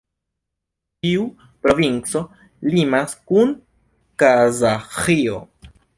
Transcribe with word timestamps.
Tiu 1.05 1.25
provinco 1.67 2.23
limas 2.71 3.15
kun 3.33 3.53
Kazaĥio. 4.25 5.37